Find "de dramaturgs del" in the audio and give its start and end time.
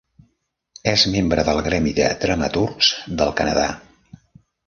1.99-3.35